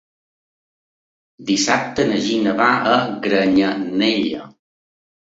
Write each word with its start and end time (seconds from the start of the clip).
Dissabte 1.51 2.07
na 2.09 2.19
Gina 2.31 2.57
va 2.65 2.73
a 2.97 2.99
Granyanella. 3.29 4.47